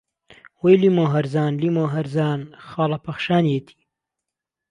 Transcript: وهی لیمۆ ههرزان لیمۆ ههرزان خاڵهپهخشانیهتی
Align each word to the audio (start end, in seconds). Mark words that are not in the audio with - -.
وهی 0.61 0.75
لیمۆ 0.81 1.05
ههرزان 1.13 1.51
لیمۆ 1.61 1.85
ههرزان 1.93 2.39
خاڵهپهخشانیهتی 2.67 3.77